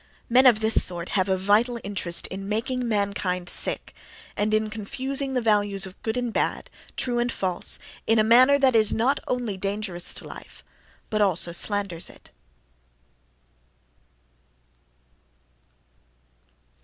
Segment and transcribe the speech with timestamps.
[0.31, 3.93] Men of this sort have a vital interest in making mankind sick,
[4.35, 7.77] and in confusing the values of "good" and "bad," "true" and "false"
[8.07, 10.63] in a manner that is not only dangerous to life,
[11.11, 12.31] but also slanders it.